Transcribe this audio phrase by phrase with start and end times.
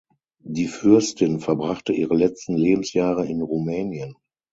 [0.43, 4.15] Die Fürstin verbrachte ihre letzten Lebensjahre in Rumänien.